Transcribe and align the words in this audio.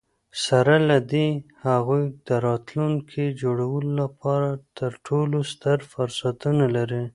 سره 0.45 0.75
له 0.89 0.97
دي، 1.11 1.27
هغوی 1.65 2.03
د 2.27 2.29
راتلونکي 2.47 3.23
د 3.29 3.37
جوړولو 3.41 3.91
لپاره 4.01 4.49
تر 4.77 4.91
ټولو 5.07 5.37
ستر 5.51 5.77
فرصتونه 5.91 6.65
لري. 6.75 7.03